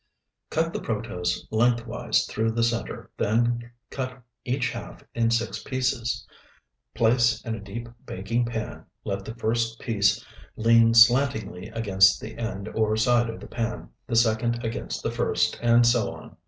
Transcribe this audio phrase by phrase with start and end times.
[0.49, 6.25] Cut the protose lengthwise through the center, then cut each half in six pieces.
[6.95, 10.25] Place in a deep baking pan, let the first piece
[10.55, 15.59] lean slantingly against the end or side of the pan, the second against the first,
[15.61, 16.35] and so on.